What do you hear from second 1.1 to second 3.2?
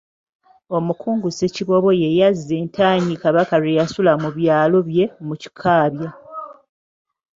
Ssekiboobo ye yazza entanyi